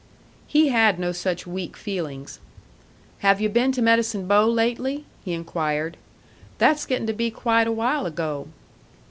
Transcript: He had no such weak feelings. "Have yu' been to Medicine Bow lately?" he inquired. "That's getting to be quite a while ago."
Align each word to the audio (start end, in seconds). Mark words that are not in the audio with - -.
He 0.47 0.69
had 0.69 0.97
no 0.97 1.11
such 1.11 1.45
weak 1.45 1.77
feelings. 1.77 2.39
"Have 3.19 3.39
yu' 3.39 3.49
been 3.49 3.71
to 3.73 3.83
Medicine 3.83 4.25
Bow 4.25 4.47
lately?" 4.47 5.05
he 5.23 5.31
inquired. 5.31 5.95
"That's 6.57 6.87
getting 6.87 7.05
to 7.05 7.13
be 7.13 7.29
quite 7.29 7.67
a 7.67 7.71
while 7.71 8.07
ago." 8.07 8.47